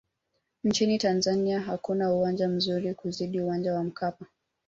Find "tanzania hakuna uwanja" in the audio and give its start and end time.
0.97-2.47